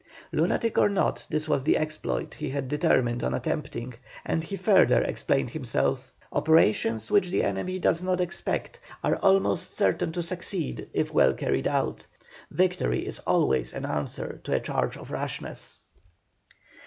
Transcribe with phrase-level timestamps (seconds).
[0.31, 3.93] Lunatic or not, this was the exploit he had determined on attempting,
[4.25, 6.11] and he further explained himself.
[6.33, 11.67] "Operations which the enemy does not expect are almost certain to succeed if well carried
[11.67, 12.07] out.
[12.49, 15.85] Victory is always an answer to a charge of rashness."